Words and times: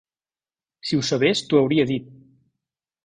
Si 0.91 0.97
ho 0.99 1.03
sabés, 1.09 1.43
t'ho 1.51 1.61
hauria 1.61 1.89
dit. 1.93 2.09